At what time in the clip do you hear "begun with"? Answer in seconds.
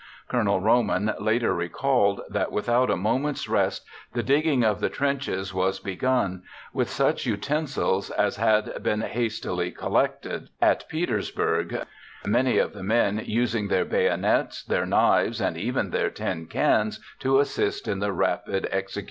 5.79-6.89